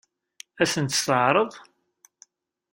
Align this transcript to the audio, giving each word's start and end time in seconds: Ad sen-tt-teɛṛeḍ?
Ad 0.61 0.67
sen-tt-teɛṛeḍ? 0.71 1.51